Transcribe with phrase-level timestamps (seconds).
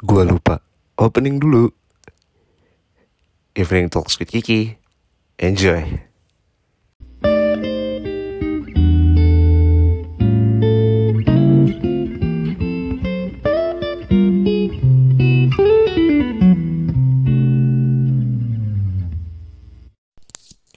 [0.00, 0.64] Gua lupa.
[0.96, 1.68] Opening dulu.
[3.52, 4.80] Evening Talks with Kiki.
[5.36, 5.84] Enjoy.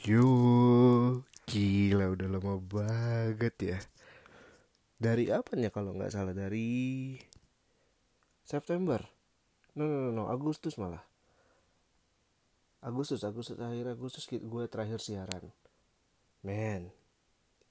[0.04, 0.28] Yo,
[1.48, 3.80] gila udah lama banget ya.
[5.00, 7.16] Dari apa ya kalau nggak salah dari
[8.44, 9.13] September.
[9.74, 11.02] No, no, no, no, Agustus malah.
[12.84, 15.50] Agustus, Agustus akhir Agustus gue terakhir siaran.
[16.46, 16.94] Man,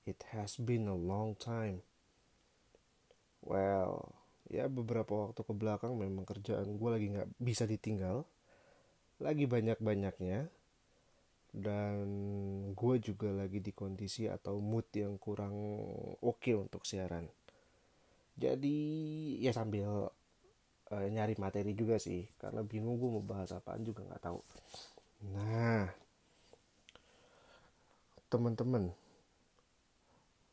[0.02, 1.84] it has been a long time.
[3.44, 4.18] Well,
[4.50, 8.26] ya beberapa waktu ke belakang memang kerjaan gue lagi nggak bisa ditinggal.
[9.22, 10.50] Lagi banyak-banyaknya.
[11.52, 12.06] Dan
[12.72, 15.54] gue juga lagi di kondisi atau mood yang kurang
[16.18, 17.28] oke okay untuk siaran.
[18.40, 18.80] Jadi
[19.44, 20.08] ya sambil
[20.92, 24.40] uh, nyari materi juga sih karena bingung gue mau bahas apaan juga nggak tahu
[25.32, 25.88] nah
[28.28, 28.92] teman-teman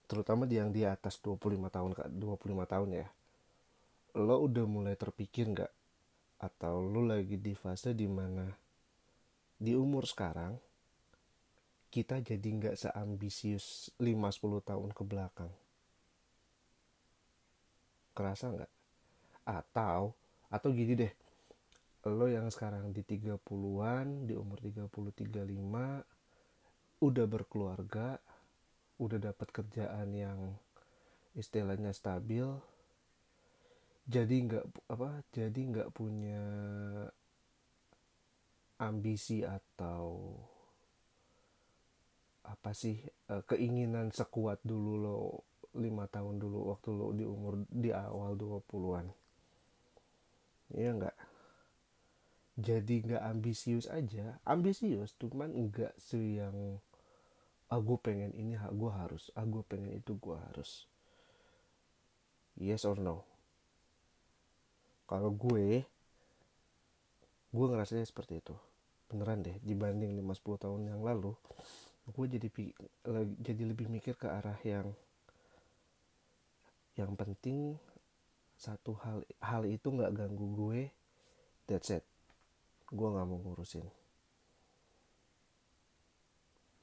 [0.10, 3.08] terutama yang di atas 25 tahun 25 tahun ya
[4.18, 5.72] lo udah mulai terpikir nggak
[6.40, 8.48] atau lo lagi di fase di mana
[9.60, 10.56] di umur sekarang
[11.90, 15.52] kita jadi nggak seambisius 5-10 tahun ke belakang.
[18.14, 18.72] Kerasa nggak?
[19.50, 20.14] Atau,
[20.50, 21.14] atau gini deh,
[22.10, 26.02] lo yang sekarang di 30-an, di umur 30-35,
[27.00, 28.20] udah berkeluarga,
[29.00, 30.58] udah dapat kerjaan yang
[31.38, 32.50] istilahnya stabil,
[34.10, 36.42] jadi nggak apa jadi nggak punya
[38.82, 40.34] ambisi atau
[42.42, 42.98] apa sih
[43.30, 45.46] uh, keinginan sekuat dulu lo
[45.78, 49.14] lima tahun dulu waktu lo di umur di awal 20-an
[50.80, 51.18] iya enggak
[52.60, 54.36] jadi nggak ambisius aja.
[54.44, 56.84] Ambisius cuman enggak sih yang
[57.72, 60.84] ah pengen ini gue harus ah pengen itu gue harus.
[62.60, 63.24] Yes or no?
[65.08, 65.88] Kalau gue
[67.50, 68.56] gue ngerasanya seperti itu.
[69.08, 71.34] Beneran deh dibanding 5-10 tahun yang lalu
[72.10, 72.50] gue jadi
[73.38, 74.98] jadi lebih mikir ke arah yang
[76.98, 77.78] yang penting
[78.60, 80.92] satu hal hal itu nggak ganggu gue
[81.64, 82.04] that's it.
[82.92, 83.88] Gue nggak mau ngurusin.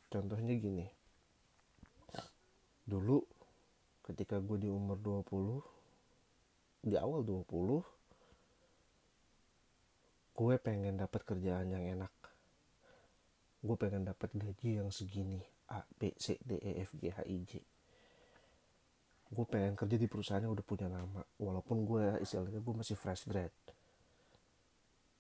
[0.09, 0.89] Contohnya gini.
[2.89, 3.21] Dulu
[4.09, 7.45] ketika gue di umur 20 di awal 20
[10.37, 12.15] gue pengen dapat kerjaan yang enak.
[13.61, 17.37] Gue pengen dapat gaji yang segini A B C D E F G H I
[17.45, 17.76] J
[19.27, 21.23] gue pengen kerja di perusahaan yang udah punya nama.
[21.43, 23.51] Walaupun gue istilahnya gue masih fresh grad.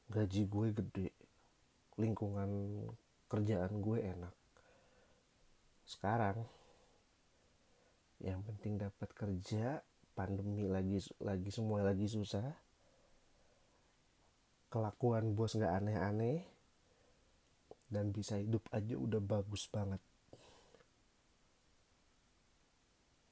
[0.06, 1.08] Gaji gue gede.
[1.98, 2.50] Lingkungan
[3.26, 4.34] kerjaan gue enak.
[5.86, 6.46] Sekarang
[8.22, 9.82] yang penting dapat kerja
[10.16, 12.46] pandemi lagi lagi semua lagi susah.
[14.70, 16.46] Kelakuan bos nggak aneh-aneh.
[17.86, 20.02] Dan bisa hidup aja udah bagus banget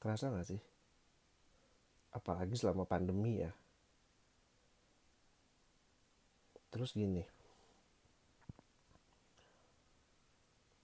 [0.05, 0.61] kerasa gak sih?
[2.13, 3.49] Apalagi selama pandemi ya.
[6.69, 7.25] Terus gini.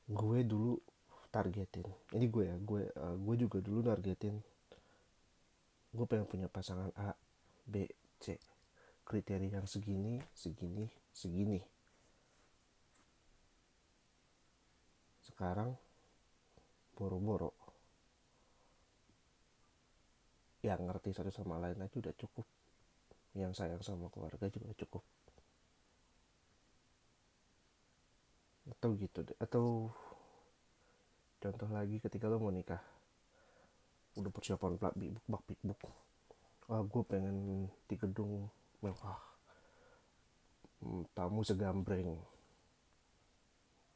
[0.09, 0.81] Gue dulu
[1.29, 1.85] targetin.
[2.17, 4.41] Ini gue ya gue uh, gue juga dulu targetin.
[5.93, 7.13] Gue pengen punya pasangan A
[7.69, 7.85] B
[8.17, 8.41] C.
[9.05, 11.61] Kriteria yang segini segini segini.
[15.21, 15.77] Sekarang
[16.97, 17.60] boro-boro
[20.61, 22.45] yang ngerti satu sama lain aja udah cukup.
[23.33, 25.03] Yang sayang sama keluarga juga cukup.
[28.69, 29.37] Atau gitu deh.
[29.41, 29.89] Atau
[31.41, 32.81] contoh lagi ketika lo mau nikah.
[34.19, 35.79] Udah persiapan plak bibuk bak bibuk
[36.71, 38.47] ah gue pengen di gedung
[38.79, 39.19] mewah.
[40.79, 42.15] Hmm, tamu segambreng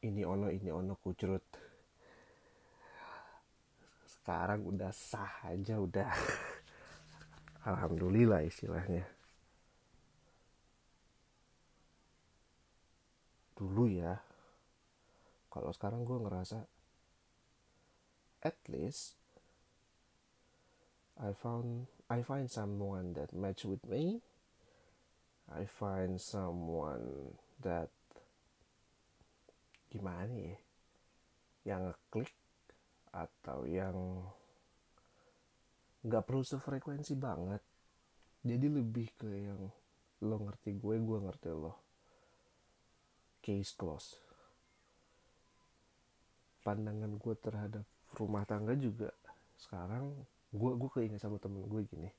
[0.04, 1.46] ini ono ini ono kucrut.
[4.04, 6.12] Sekarang udah sah aja udah
[7.66, 9.04] alhamdulillah istilahnya.
[13.58, 14.22] Dulu ya
[15.50, 16.60] kalau sekarang gue ngerasa
[18.44, 19.18] at least
[21.16, 24.22] I found I find someone that match with me.
[25.50, 27.90] I find someone that
[29.90, 30.58] gimana ya
[31.66, 32.30] yang ngeklik
[33.16, 34.28] atau yang
[36.06, 37.62] nggak perlu sefrekuensi banget.
[38.46, 39.62] Jadi lebih ke yang
[40.22, 41.74] lo ngerti gue gue ngerti lo.
[43.42, 44.26] Case close
[46.66, 47.86] pandangan gue terhadap
[48.18, 49.14] rumah tangga juga
[49.62, 50.10] sekarang
[50.50, 52.10] gue gue keinget sama temen gue gini.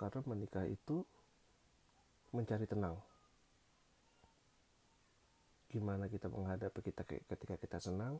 [0.00, 1.04] Karena menikah itu
[2.32, 2.96] mencari tenang.
[5.68, 8.16] Gimana kita menghadapi kita ketika kita senang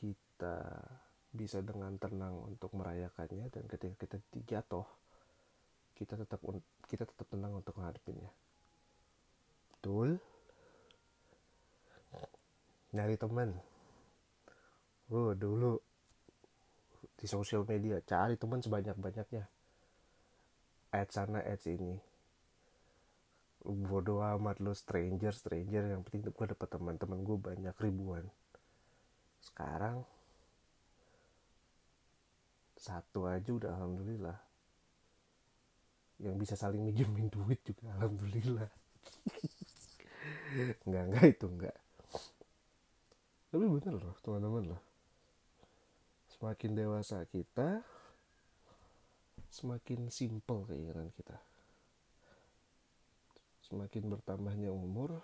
[0.00, 0.56] kita
[1.30, 4.16] bisa dengan tenang untuk merayakannya dan ketika kita
[4.46, 4.86] jatuh
[5.94, 6.40] kita tetap
[6.90, 8.30] kita tetap tenang untuk menghadapinya.
[9.76, 10.18] Betul?
[12.90, 13.54] Nyari teman.
[15.14, 15.78] Oh dulu
[17.20, 19.44] di sosial media cari teman sebanyak banyaknya
[20.90, 22.00] add sana add sini
[23.60, 25.84] bodoh amat lo stranger stranger.
[25.84, 28.24] Yang penting gue dapet teman-teman gue banyak ribuan.
[29.44, 30.04] Sekarang
[32.80, 34.38] satu aja udah alhamdulillah.
[36.16, 38.70] Yang bisa saling minjemin duit juga alhamdulillah.
[40.88, 41.78] Nggak nggak itu nggak.
[43.50, 44.82] Tapi bener loh teman-teman loh.
[46.32, 47.84] Semakin dewasa kita
[49.50, 51.36] semakin simple keinginan kita.
[53.66, 55.22] Semakin bertambahnya umur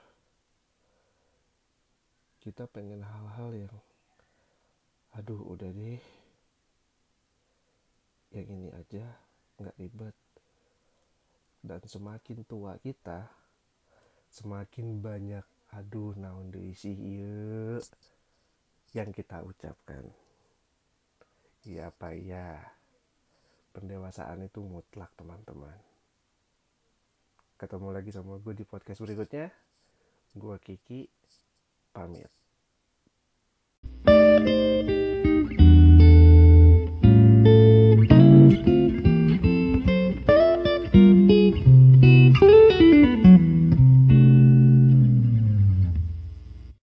[2.47, 3.75] kita pengen hal-hal yang
[5.19, 5.99] aduh udah deh
[8.37, 9.05] yang ini aja
[9.57, 10.17] nggak ribet.
[11.65, 13.27] Dan semakin tua kita
[14.29, 17.81] semakin banyak aduh naon diisi iya
[18.93, 20.05] yang kita ucapkan.
[21.67, 22.61] Iya apa ya
[23.73, 25.75] pendewasaan itu mutlak teman-teman.
[27.57, 29.49] Ketemu lagi sama gue di podcast berikutnya.
[30.37, 31.09] Gue Kiki
[31.97, 32.36] pamit